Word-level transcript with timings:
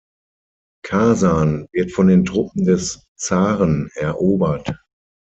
Kasan 0.83 1.67
wird 1.73 1.91
von 1.91 2.07
den 2.07 2.25
Truppen 2.25 2.65
des 2.65 3.05
Zaren 3.19 3.91
erobert. 3.93 4.71